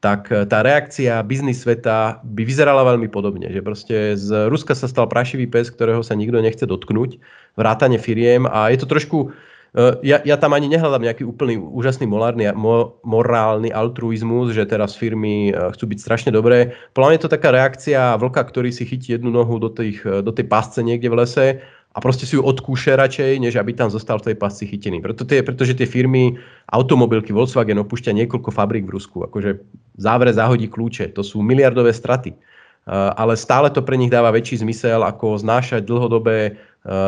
[0.04, 3.48] tak e, tá reakcia biznis sveta by vyzerala veľmi podobne.
[3.48, 7.16] Že proste z Ruska sa stal prašivý pes, ktorého sa nikto nechce dotknúť,
[7.56, 9.32] vrátane firiem a je to trošku,
[9.72, 12.52] e, ja, ja tam ani nehľadám nejaký úplný úžasný morálny,
[13.00, 16.76] morálny altruizmus, že teraz firmy e, chcú byť strašne dobré.
[16.92, 20.32] Podľa mňa je to taká reakcia vlka, ktorý si chytí jednu nohu do, tých, do
[20.36, 21.46] tej pásce niekde v lese
[21.94, 24.98] a proste si ju odkúše radšej, než aby tam zostal v tej pasci chytený.
[24.98, 26.35] Preto tie, pretože tie firmy,
[26.66, 29.22] automobilky, Volkswagen opúšťa niekoľko fabrík v Rusku.
[29.22, 29.62] Akože
[29.94, 31.14] závere zahodí kľúče.
[31.14, 32.35] To sú miliardové straty.
[32.35, 36.59] Uh, ale stále to pre nich dáva väčší zmysel, ako znášať dlhodobé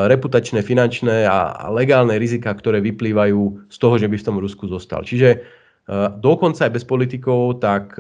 [0.08, 5.04] reputačné, finančné a legálne rizika, ktoré vyplývajú z toho, že by v tom Rusku zostal.
[5.04, 5.44] Čiže
[6.16, 7.92] dokonca aj bez politikov, tak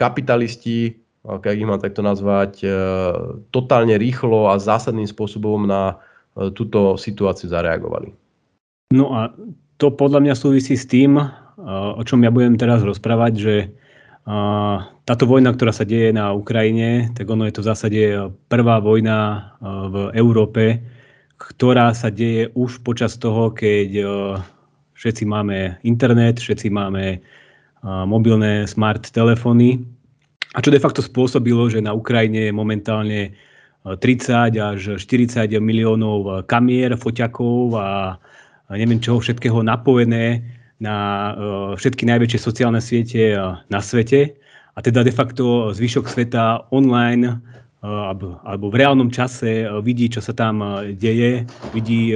[0.00, 0.96] kapitalisti,
[1.28, 2.64] ak ich mám takto nazvať,
[3.52, 6.00] totálne rýchlo a zásadným spôsobom na
[6.56, 8.16] túto situáciu zareagovali.
[8.96, 9.28] No a
[9.76, 11.20] to podľa mňa súvisí s tým,
[11.60, 13.54] o čom ja budem teraz rozprávať, že
[15.04, 18.00] táto vojna, ktorá sa deje na Ukrajine, tak ono je to v zásade
[18.48, 20.80] prvá vojna v Európe,
[21.40, 23.88] ktorá sa deje už počas toho, keď
[24.96, 27.20] všetci máme internet, všetci máme
[27.84, 29.80] mobilné smart telefóny.
[30.52, 33.32] A čo de facto spôsobilo, že na Ukrajine je momentálne
[33.84, 37.88] 30 až 40 miliónov kamier, foťakov a
[38.76, 40.44] neviem čoho všetkého napojené
[40.80, 41.32] na e,
[41.76, 43.38] všetky najväčšie sociálne siete e,
[43.68, 44.36] na svete.
[44.76, 47.40] A teda de facto zvyšok sveta online
[47.80, 47.88] e,
[48.44, 50.62] alebo v reálnom čase vidí, čo sa tam
[50.94, 52.12] deje, vidí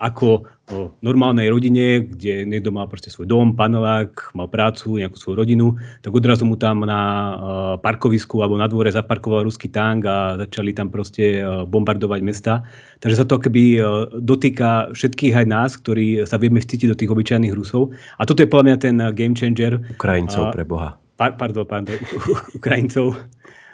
[0.00, 0.48] ako
[1.04, 6.14] normálnej rodine, kde niekto mal proste svoj dom, panelák, mal prácu, nejakú svoju rodinu, tak
[6.14, 7.00] odrazu mu tam na
[7.82, 12.52] parkovisku alebo na dvore zaparkoval ruský tank a začali tam proste bombardovať mesta.
[13.04, 13.82] Takže sa to keby
[14.22, 17.92] dotýka všetkých aj nás, ktorí sa vieme vcítiť do tých obyčajných Rusov.
[18.16, 19.82] A toto je podľa mňa ten game changer.
[19.98, 20.96] Ukrajincov pre Boha.
[21.18, 21.98] pardon, pardon,
[22.58, 23.18] Ukrajincov.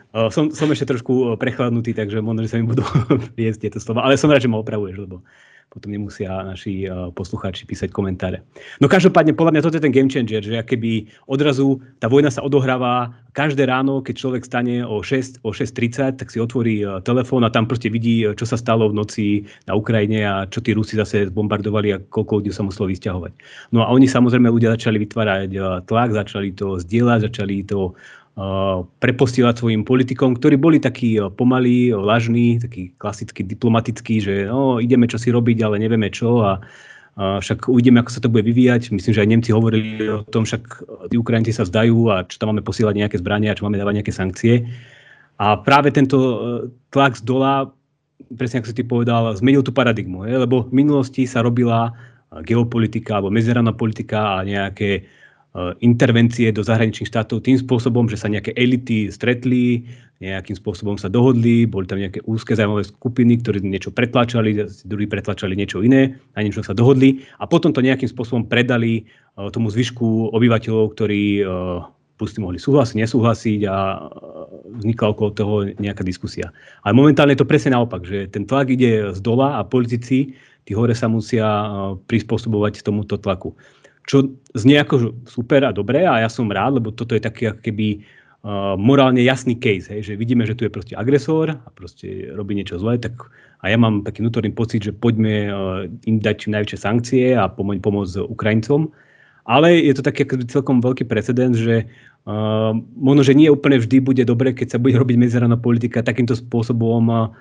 [0.08, 2.80] Som, som ešte trošku prechladnutý, takže možno, že sa mi budú
[3.38, 5.20] viesť tieto slova, ale som rád, že ma opravuješ, lebo
[5.68, 8.40] potom nemusia naši eh, poslucháči písať komentáre.
[8.80, 12.40] No každopádne, podľa mňa toto je ten game changer, že keby odrazu tá vojna sa
[12.40, 17.44] odohráva každé ráno, keď človek stane o 6, o 6.30, tak si otvorí eh, telefón
[17.44, 19.26] a tam proste vidí, eh, čo sa stalo v noci
[19.68, 23.32] na Ukrajine a čo tí Rusi zase bombardovali a koľko ľudí sa muselo vysťahovať.
[23.76, 27.92] No a oni samozrejme ľudia začali vytvárať tlak, začali to zdieľať, začali to
[29.02, 35.18] prepostievať svojim politikom, ktorí boli takí pomalí, lažní, takí klasicky diplomatickí, že no, ideme čo
[35.18, 36.62] si robiť, ale nevieme čo a,
[37.18, 38.94] a však uvidíme, ako sa to bude vyvíjať.
[38.94, 40.62] Myslím, že aj Nemci hovorili o tom, však
[41.10, 44.14] tí Ukrajinci sa zdajú a čo tam máme posielať nejaké zbrania, čo máme dávať nejaké
[44.14, 44.70] sankcie.
[45.42, 46.34] A práve tento e,
[46.94, 47.74] tlak z dola,
[48.38, 50.30] presne ako si ty povedal, zmenil tú paradigmu.
[50.30, 50.38] Je?
[50.38, 51.90] Lebo v minulosti sa robila
[52.46, 55.27] geopolitika alebo medzinárodná politika a nejaké Eh,
[55.80, 59.86] intervencie do zahraničných štátov tým spôsobom, že sa nejaké elity stretli,
[60.18, 65.54] nejakým spôsobom sa dohodli, boli tam nejaké úzke zaujímavé skupiny, ktorí niečo pretlačali, druhí pretlačali
[65.54, 70.34] niečo iné, na niečo sa dohodli a potom to nejakým spôsobom predali eh, tomu zvyšku
[70.34, 74.10] obyvateľov, ktorí eh, mohli súhlasiť, nesúhlasiť a
[74.82, 76.50] vznikla okolo toho nejaká diskusia.
[76.82, 80.34] Ale momentálne je to presne naopak, že ten tlak ide z dola a politici,
[80.66, 81.46] tí hore sa musia
[82.10, 83.54] prispôsobovať tomuto tlaku
[84.08, 87.60] čo znie ako super a dobré a ja som rád, lebo toto je taký ako
[87.60, 92.32] keby uh, morálne jasný case, hej, že vidíme, že tu je proste agresor a proste
[92.32, 93.28] robí niečo zlé, tak
[93.60, 95.52] a ja mám taký vnútorný pocit, že poďme uh,
[96.08, 98.88] im dať čím najväčšie sankcie a pomôcť, pomôcť Ukrajincom.
[99.48, 101.88] Ale je to taký celkom veľký precedens, že
[102.28, 106.38] uh, možno, že nie úplne vždy bude dobre, keď sa bude robiť medzinárodná politika takýmto
[106.38, 107.32] spôsobom uh,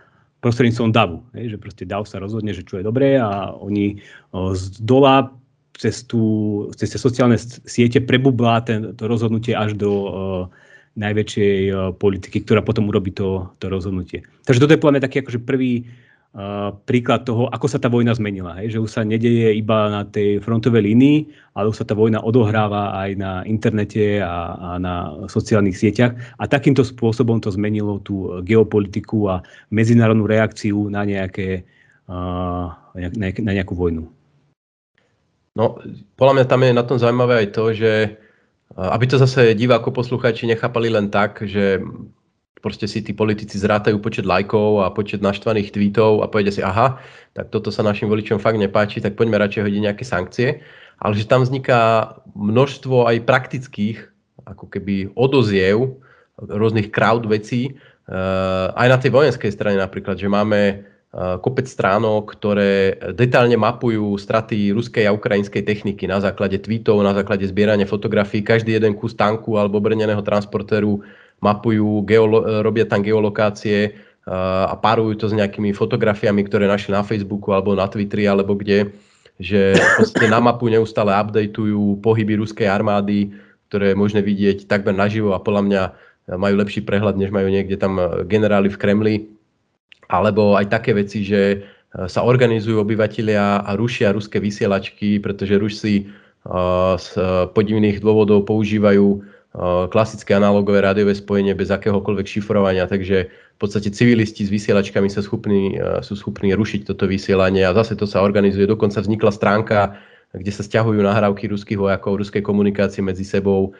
[0.41, 1.21] prostredníctvom DAVu.
[1.37, 4.01] Hej, že proste DAV sa rozhodne, že čo je dobré a oni
[4.33, 5.33] z dola
[5.77, 6.21] cez, tú,
[6.73, 7.37] cez tie sociálne
[7.69, 10.11] siete prebublá ten, to rozhodnutie až do uh,
[10.97, 14.25] najväčšej uh, politiky, ktorá potom urobí to, to rozhodnutie.
[14.49, 18.17] Takže toto je podľa mňa taký akože prvý uh, príklad toho, ako sa tá vojna
[18.17, 18.57] zmenila.
[18.57, 18.73] Hej?
[18.73, 22.97] Že už sa nedeje iba na tej frontovej línii, ale už sa tá vojna odohráva
[22.97, 26.17] aj na internete a, a na sociálnych sieťach.
[26.41, 31.61] A takýmto spôsobom to zmenilo tú geopolitiku a medzinárodnú reakciu na, nejaké,
[33.45, 34.16] na nejakú vojnu.
[35.57, 35.81] No,
[36.13, 37.91] podľa mňa tam je na tom zaujímavé aj to, že
[38.77, 41.81] aby to zase diváko poslucháči nechápali len tak, že
[42.61, 47.01] proste si tí politici zrátajú počet lajkov a počet naštvaných tweetov a povedia si, aha,
[47.33, 50.61] tak toto sa našim voličom fakt nepáči, tak poďme radšej hodiť nejaké sankcie.
[51.01, 53.97] Ale že tam vzniká množstvo aj praktických,
[54.45, 55.97] ako keby odoziev
[56.37, 57.81] rôznych crowd vecí,
[58.77, 60.85] aj na tej vojenskej strane napríklad, že máme
[61.17, 67.41] kopec stránok, ktoré detálne mapujú straty ruskej a ukrajinskej techniky na základe tweetov, na základe
[67.49, 68.45] zbierania fotografií.
[68.45, 71.01] Každý jeden kus tanku alebo brneného transportéru
[71.41, 73.97] mapujú, geolo- robia tam geolokácie
[74.29, 78.93] a parujú to s nejakými fotografiami, ktoré našli na Facebooku alebo na Twitteri alebo kde,
[79.41, 79.73] že
[80.13, 83.33] v na mapu neustále updateujú pohyby ruskej armády,
[83.73, 85.81] ktoré je možné vidieť takmer naživo a podľa mňa
[86.35, 89.15] majú lepší prehľad, než majú niekde tam generáli v Kremli
[90.07, 91.57] alebo aj také veci, že e,
[92.07, 96.03] sa organizujú obyvatelia a rušia ruské vysielačky, pretože Rusi e,
[96.95, 99.37] z e, podivných dôvodov používajú
[99.89, 105.81] klasické analogové rádiové spojenie bez akéhokoľvek šifrovania, takže v podstate civilisti s vysielačkami sa schopní,
[106.05, 108.69] sú schopní rušiť toto vysielanie a zase to sa organizuje.
[108.69, 109.97] Dokonca vznikla stránka,
[110.29, 113.73] kde sa stiahujú nahrávky ruských vojakov, ruskej komunikácie medzi sebou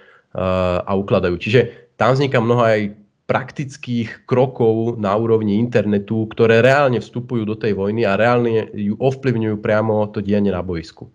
[0.81, 1.37] a ukladajú.
[1.37, 7.75] Čiže tam vzniká mnoho aj praktických krokov na úrovni internetu, ktoré reálne vstupujú do tej
[7.75, 11.11] vojny a reálne ju ovplyvňujú priamo to dianie na boisku.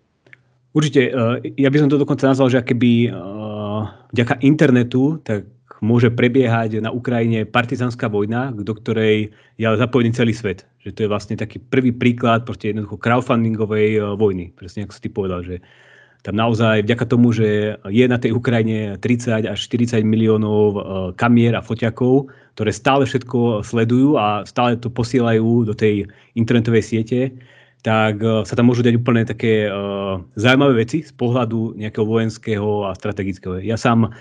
[0.77, 3.09] Určite, e, ja by som to dokonca nazval, že keby e,
[4.13, 5.49] vďaka internetu, tak
[5.81, 10.63] môže prebiehať na Ukrajine partizánska vojna, do ktorej je ale zapojený celý svet.
[10.85, 14.53] Že to je vlastne taký prvý príklad proste jednoducho crowdfundingovej e, vojny.
[14.53, 15.65] Presne ako si ty povedal, že
[16.23, 20.79] tam naozaj vďaka tomu, že je na tej Ukrajine 30 až 40 miliónov e,
[21.19, 26.07] kamier a foťakov, ktoré stále všetko sledujú a stále to posielajú do tej
[26.39, 27.35] internetovej siete,
[27.83, 32.87] tak e, sa tam môžu dať úplne také uh, zaujímavé veci z pohľadu nejakého vojenského
[32.87, 33.59] a strategického.
[33.59, 34.15] Ja sám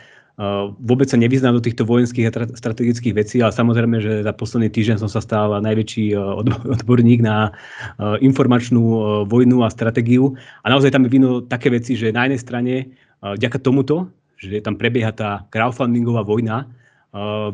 [0.80, 4.96] vôbec sa nevyznám do týchto vojenských a strategických vecí, ale samozrejme, že za posledný týždeň
[5.04, 6.18] som sa stal najväčší e,
[6.80, 7.50] odborník na e,
[8.24, 8.82] informačnú
[9.28, 10.32] vojnu a stratégiu.
[10.64, 12.74] A naozaj tam je vino také veci, že na jednej strane,
[13.22, 16.66] vďaka tomuto, že tam prebieha tá crowdfundingová vojna,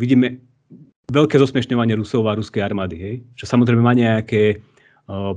[0.01, 0.41] vidíme
[1.13, 2.97] veľké zosmiešňovanie Rusov a ruskej armády.
[2.97, 3.15] Hej?
[3.37, 4.61] Čo samozrejme má nejaké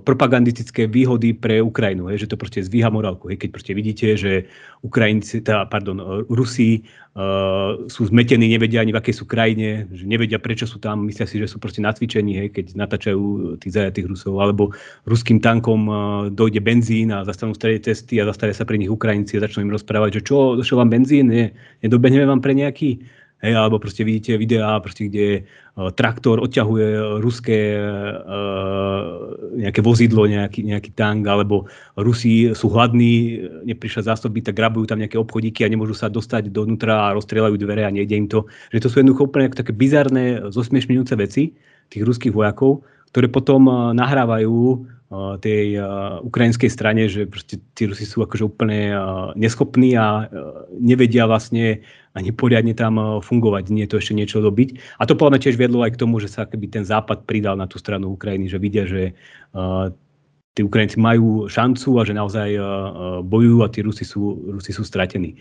[0.03, 3.31] propagandistické výhody pre Ukrajinu, hej, že to proste zvíha morálku.
[3.31, 4.51] Hej, keď proste vidíte, že
[4.83, 6.83] Ukrajinci, teda, pardon, Rusi
[7.15, 11.23] uh, sú zmetení, nevedia ani v akej sú krajine, že nevedia prečo sú tam, myslia
[11.23, 14.75] si, že sú proste nacvičení, hej, keď natáčajú tých zajatých Rusov, alebo
[15.07, 19.39] ruským tankom uh, dojde benzín a zastanú strede cesty a zastavia sa pri nich Ukrajinci
[19.39, 23.07] a začnú im rozprávať, že čo, došiel vám benzín, nie, nedobehneme vám pre nejaký
[23.41, 30.61] Hej, alebo proste vidíte videá, proste, kde uh, traktor odťahuje ruské uh, nejaké vozidlo, nejaký,
[30.61, 31.65] nejaký tank, alebo
[31.97, 37.09] Rusi sú hladní, neprišla zásoby, tak grabujú tam nejaké obchodíky a nemôžu sa dostať dovnútra
[37.09, 38.45] a rozstrieľajú dvere a nejde im to.
[38.69, 41.57] Že to sú jednoducho úplne také bizarné, zosmiešňujúce veci
[41.89, 44.85] tých ruských vojakov, ktoré potom nahrávajú
[45.43, 45.75] tej
[46.23, 48.95] ukrajinskej strane, že proste tí Rusi sú akože úplne
[49.35, 50.31] neschopní a
[50.79, 51.83] nevedia vlastne
[52.15, 54.99] ani poriadne tam fungovať, nie to ešte niečo dobiť.
[54.99, 57.67] A to podľa tiež viedlo aj k tomu, že sa keby ten západ pridal na
[57.67, 59.11] tú stranu Ukrajiny, že vidia, že
[60.55, 62.49] tí Ukrajinci majú šancu a že naozaj
[63.27, 65.35] bojujú a tí Rusi sú, Rusi sú stratení.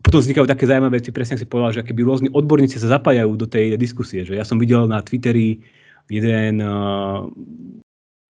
[0.00, 3.48] Potom vznikajú také zaujímavé veci, presne si povedal, že keby rôzni odborníci sa zapájajú do
[3.48, 4.24] tej diskusie.
[4.24, 5.64] Že ja som videl na Twitteri
[6.12, 6.60] jeden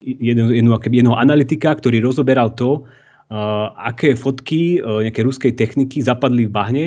[0.01, 2.87] jedno, jedno, jedného analytika, ktorý rozoberal to,
[3.31, 6.85] uh, aké fotky uh, nejakej ruskej techniky zapadli v bahne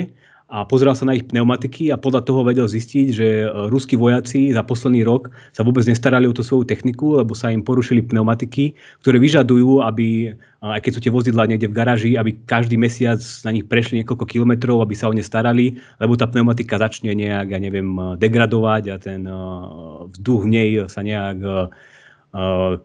[0.53, 4.49] a pozeral sa na ich pneumatiky a podľa toho vedel zistiť, že uh, ruskí vojaci
[4.53, 8.73] za posledný rok sa vôbec nestarali o tú svoju techniku, lebo sa im porušili pneumatiky,
[9.05, 13.21] ktoré vyžadujú, aby, uh, aj keď sú tie vozidla niekde v garáži, aby každý mesiac
[13.45, 17.53] na nich prešli niekoľko kilometrov, aby sa o ne starali, lebo tá pneumatika začne nejak,
[17.53, 21.69] ja neviem, degradovať a ten uh, vzduch v nej sa nejak uh,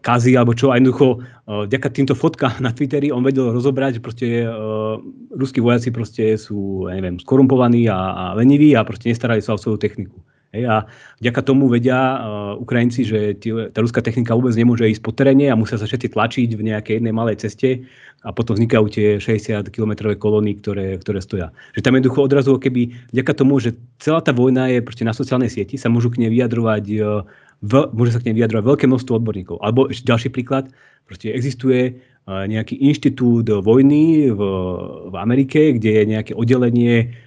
[0.05, 0.69] kazí alebo čo.
[0.69, 5.01] A jednoducho uh, vďaka týmto fotkám na Twitteri on vedel rozobrať, že proste uh,
[5.33, 9.61] ruskí vojaci proste sú, ja neviem, skorumpovaní a, a leniví a proste nestarali sa o
[9.61, 10.21] svoju techniku.
[10.49, 10.89] Hej, a
[11.21, 12.17] vďaka tomu vedia uh,
[12.57, 16.09] Ukrajinci, že tí, tá ruská technika vôbec nemôže ísť po teréne a musia sa všetci
[16.09, 17.85] tlačiť v nejakej jednej malej ceste
[18.25, 21.53] a potom vznikajú tie 60-kilometrové kolóny, ktoré, ktoré stoja.
[21.77, 25.53] Že tam jednoducho odrazu, keby vďaka tomu, že celá tá vojna je proste na sociálnej
[25.53, 27.21] sieti, sa môžu k nej vyjadrovať uh,
[27.61, 29.61] veľ, môže sa k nej vyjadrovať veľké množstvo odborníkov.
[29.61, 30.73] Alebo ešte ďalší príklad,
[31.05, 34.41] proste existuje nejaký inštitút vojny v,
[35.09, 37.17] v Amerike, kde je nejaké oddelenie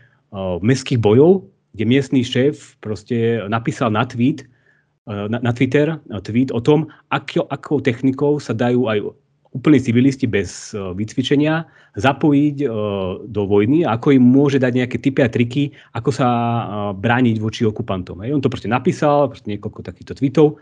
[0.63, 4.45] mestských bojov, kde miestný šéf proste napísal na tweet,
[5.09, 8.99] na, na Twitter tweet o tom, ako, akou technikou sa dajú aj
[9.53, 11.69] úplní civilisti bez uh, vycvičenia
[12.01, 12.73] zapojiť uh,
[13.29, 16.63] do vojny a ako im môže dať nejaké typy a triky, ako sa uh,
[16.97, 18.25] brániť voči okupantom.
[18.25, 18.33] Hej.
[18.33, 20.57] On to proste napísal, proste niekoľko takýchto tweetov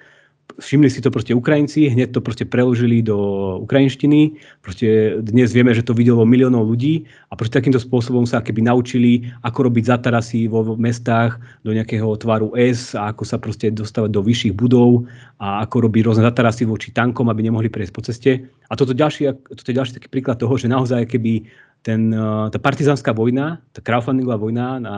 [0.58, 3.16] všimli si to proste Ukrajinci, hneď to proste preložili do
[3.62, 4.34] ukrajinštiny.
[4.64, 9.30] Proste dnes vieme, že to videlo miliónov ľudí a proste takýmto spôsobom sa keby naučili,
[9.46, 14.24] ako robiť zatarasy vo mestách do nejakého tvaru S a ako sa proste dostávať do
[14.24, 15.06] vyšších budov
[15.38, 18.30] a ako robiť rôzne zatarasy voči tankom, aby nemohli prejsť po ceste.
[18.70, 21.46] A toto, ďalší, toto je ďalší taký príklad toho, že naozaj keby
[21.80, 22.12] ten,
[22.52, 24.96] tá partizánska vojna, tá crowdfundingová vojna na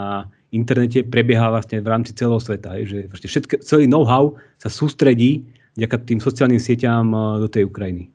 [0.53, 2.77] internete prebieha vlastne v rámci celého sveta.
[2.85, 5.47] Že všetko, celý know-how sa sústredí
[5.81, 8.13] vďaka tým sociálnym sieťám eh, do tej Ukrajiny.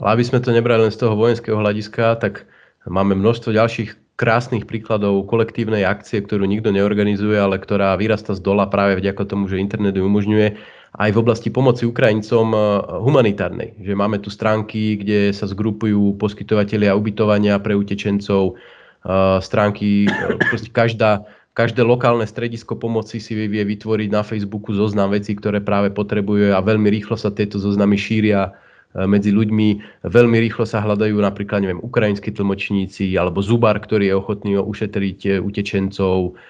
[0.00, 2.48] Ale aby sme to nebrali len z toho vojenského hľadiska, tak
[2.88, 8.68] máme množstvo ďalších krásnych príkladov kolektívnej akcie, ktorú nikto neorganizuje, ale ktorá vyrasta z dola
[8.68, 10.56] práve vďaka tomu, že internet ju umožňuje
[10.92, 12.60] aj v oblasti pomoci Ukrajincom eh,
[13.00, 13.72] humanitárnej.
[13.80, 20.08] Že máme tu stránky, kde sa zgrupujú poskytovateľia ubytovania pre utečencov, eh, stránky,
[20.52, 25.92] proste každá každé lokálne stredisko pomoci si vie vytvoriť na Facebooku zoznam vecí, ktoré práve
[25.92, 28.56] potrebuje a veľmi rýchlo sa tieto zoznamy šíria
[28.96, 30.00] medzi ľuďmi.
[30.00, 36.40] Veľmi rýchlo sa hľadajú napríklad, neviem, ukrajinskí tlmočníci alebo zubar, ktorý je ochotný ušetriť utečencov.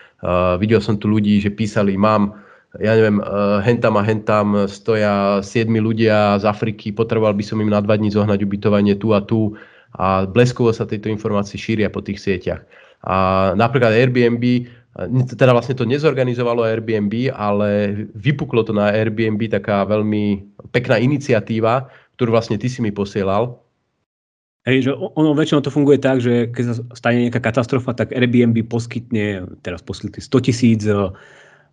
[0.62, 2.38] Videl som tu ľudí, že písali, mám
[2.80, 7.68] ja neviem, uh, hentam a hentam stoja siedmi ľudia z Afriky, potreboval by som im
[7.68, 9.52] na dva dní zohnať ubytovanie tu a tu
[9.92, 12.64] a bleskovo sa tieto informácie šíria po tých sieťach.
[13.04, 14.72] A napríklad Airbnb
[15.36, 21.88] teda vlastne to nezorganizovalo Airbnb, ale vypuklo to na Airbnb taká veľmi pekná iniciatíva,
[22.20, 23.56] ktorú vlastne ty si mi posielal.
[24.68, 28.54] Hej, že ono väčšinou to funguje tak, že keď sa stane nejaká katastrofa, tak Airbnb
[28.68, 31.08] poskytne, teraz poskytne 100 tisíc eh,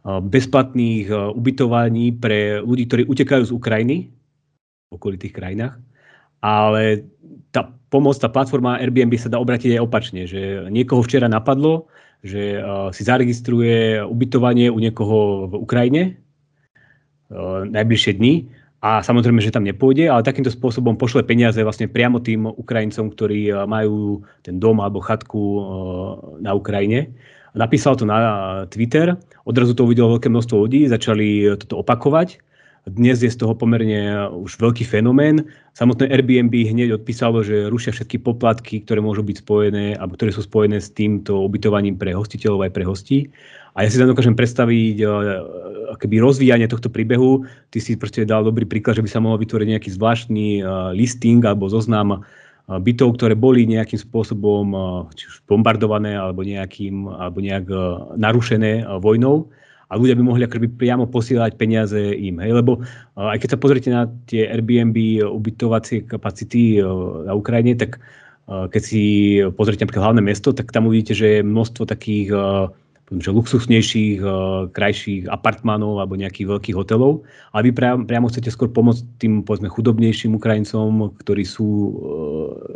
[0.05, 3.97] bezplatných eh, ubytovaní pre ľudí, ktorí utekajú z Ukrajiny
[4.89, 5.77] v okolitých krajinách.
[6.39, 7.03] Ale
[7.51, 11.91] tá pomoc, tá platforma Airbnb sa dá obratiť aj opačne, že niekoho včera napadlo,
[12.23, 16.01] že uh, si zaregistruje ubytovanie u niekoho v Ukrajine
[17.69, 22.47] najbližšie dni a samozrejme, že tam nepôjde, ale takýmto spôsobom pošle peniaze vlastne priamo tým
[22.47, 25.41] Ukrajincom, ktorí majú ten dom alebo chatku
[26.39, 27.12] na Ukrajine.
[27.57, 28.17] Napísal to na
[28.69, 32.38] Twitter, odrazu to uvidelo veľké množstvo ľudí, začali toto opakovať
[32.89, 35.45] dnes je z toho pomerne už veľký fenomén.
[35.77, 40.41] Samotné Airbnb hneď odpísalo, že rušia všetky poplatky, ktoré môžu byť spojené, alebo ktoré sú
[40.41, 43.17] spojené s týmto ubytovaním pre hostiteľov aj pre hostí.
[43.77, 45.05] A ja si tam dokážem predstaviť e,
[46.01, 47.45] keby rozvíjanie tohto príbehu.
[47.69, 50.62] Ty si proste dal dobrý príklad, že by sa mohol vytvoriť nejaký zvláštny e,
[50.97, 52.25] listing alebo zoznam
[52.69, 54.69] bytov, ktoré boli nejakým spôsobom
[55.17, 57.65] či už bombardované alebo, nejakým, alebo nejak
[58.13, 59.49] narušené vojnou
[59.89, 62.38] a ľudia by mohli akoby priamo posielať peniaze im.
[62.38, 62.62] Hej?
[62.62, 62.86] Lebo
[63.17, 66.77] aj keď sa pozrite na tie Airbnb ubytovacie kapacity
[67.25, 67.97] na Ukrajine, tak
[68.45, 69.03] keď si
[69.58, 72.29] pozrite napríklad hlavné mesto, tak tam uvidíte, že je množstvo takých
[73.17, 74.22] že luxusnejších,
[74.69, 77.26] krajších apartmánov alebo nejakých veľkých hotelov.
[77.58, 81.98] Ale vy priamo, chcete skôr pomôcť tým povedzme chudobnejším Ukrajincom, ktorí sú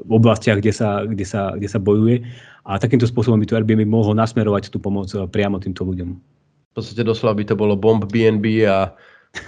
[0.02, 2.26] v oblastiach, kde sa, kde sa, kde sa bojuje.
[2.66, 6.34] A takýmto spôsobom by to Airbnb mohlo nasmerovať tú pomoc priamo týmto ľuďom
[6.74, 8.90] v podstate doslova by to bolo bomb BNB a,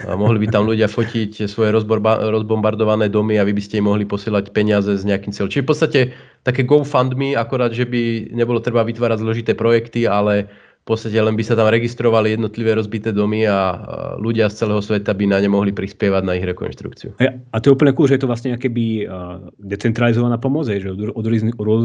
[0.06, 4.06] a mohli by tam ľudia fotiť svoje rozbombardované domy a vy by ste im mohli
[4.06, 5.50] posielať peniaze s nejakým cieľom.
[5.50, 6.00] Čiže v podstate
[6.46, 10.46] také GoFundMe, akorát, že by nebolo treba vytvárať zložité projekty, ale
[10.86, 13.74] v podstate len by sa tam registrovali jednotlivé rozbité domy a
[14.22, 17.18] ľudia z celého sveta by na ne mohli prispievať na ich rekonštrukciu.
[17.26, 18.86] A to je úplne cool, je to vlastne by
[19.58, 21.26] decentralizovaná pomoc, že od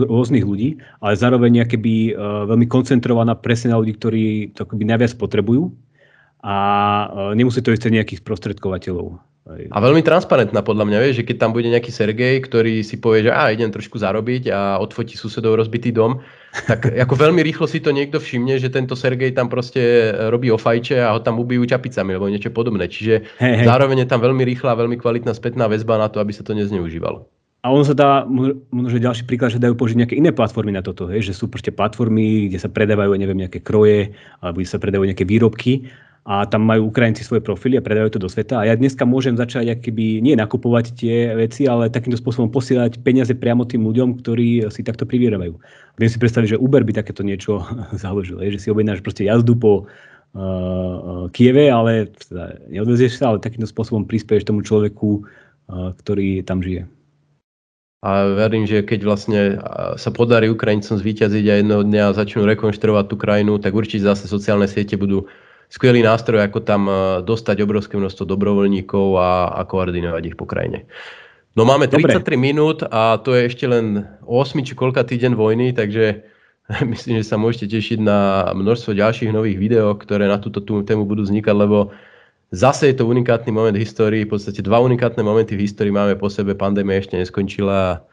[0.06, 2.14] rôznych ľudí, ale zároveň by
[2.46, 5.74] veľmi koncentrovaná presne na ľudí, ktorí to najviac potrebujú
[6.46, 6.54] a
[7.34, 9.18] nemusí to ísť nejakých sprostredkovateľov.
[9.50, 13.26] A veľmi transparentná podľa mňa, vieš, že keď tam bude nejaký Sergej, ktorý si povie,
[13.26, 16.22] že á, idem trošku zarobiť a odfotí susedov rozbitý dom,
[16.70, 21.02] tak ako veľmi rýchlo si to niekto všimne, že tento Sergej tam proste robí ofajče
[21.02, 22.86] a ho tam ubijú čapicami alebo niečo podobné.
[22.86, 23.66] Čiže hey, hey.
[23.66, 26.54] zároveň je tam veľmi rýchla a veľmi kvalitná spätná väzba na to, aby sa to
[26.54, 27.26] nezneužívalo.
[27.62, 28.26] A ono sa dá,
[28.74, 31.30] možno ďalší príklad, že dajú použiť nejaké iné platformy na toto, hej?
[31.30, 35.26] že sú proste platformy, kde sa predávajú, neviem, nejaké kroje, alebo kde sa predávajú nejaké
[35.30, 35.86] výrobky
[36.22, 38.62] a tam majú Ukrajinci svoje profily a predajú to do sveta.
[38.62, 43.34] A ja dneska môžem začať keby nie nakupovať tie veci, ale takýmto spôsobom posielať peniaze
[43.34, 45.58] priamo tým ľuďom, ktorí si takto privierajú.
[45.98, 47.66] Viem si predstaviť, že Uber by takéto niečo
[48.04, 53.66] založil, že si objednáš proste jazdu po uh, Kieve, ale teda neodvezieš sa, ale takýmto
[53.66, 56.86] spôsobom prispieš tomu človeku, uh, ktorý tam žije.
[58.02, 59.42] A verím, že keď vlastne
[59.94, 64.66] sa podarí Ukrajincom zvíťaziť a jedného dňa začnú rekonštruovať tú krajinu, tak určite zase sociálne
[64.66, 65.30] siete budú
[65.72, 70.84] skvelý nástroj, ako tam e, dostať obrovské množstvo dobrovoľníkov a, a koordinovať ich po krajine.
[71.56, 72.36] No máme 33 Dobre.
[72.36, 76.28] minút a to je ešte len 8 či koľka týden vojny, takže
[76.92, 81.08] myslím, že sa môžete tešiť na množstvo ďalších nových videí, ktoré na túto tú tému
[81.08, 81.96] budú vznikať, lebo
[82.52, 86.20] zase je to unikátny moment v histórii, v podstate dva unikátne momenty v histórii máme
[86.20, 88.04] po sebe, pandémia ešte neskončila.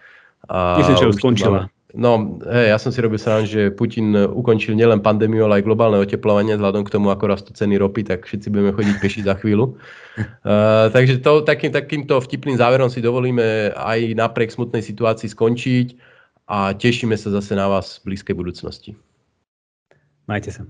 [0.46, 1.66] A Myslím, že už skončila.
[1.66, 5.66] Máme, No, hej, ja som si robil srán, že Putin ukončil nielen pandémiu, ale aj
[5.72, 9.32] globálne oteplovanie, vzhľadom k tomu, ako rastú ceny ropy, tak všetci budeme chodiť peši za
[9.40, 9.72] chvíľu.
[10.44, 15.96] Uh, takže to, takým, takýmto vtipným záverom si dovolíme aj napriek smutnej situácii skončiť
[16.44, 18.92] a tešíme sa zase na vás v blízkej budúcnosti.
[20.28, 20.68] Majte sa.